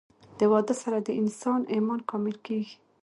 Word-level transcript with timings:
د 0.39 0.41
واده 0.51 0.73
سره 0.81 0.97
د 1.01 1.09
انسان 1.21 1.61
ايمان 1.73 1.99
کامل 2.09 2.35
کيږي 2.45 2.75